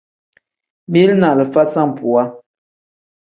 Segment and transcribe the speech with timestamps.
[0.87, 2.43] Mili ni alifa sambuwa.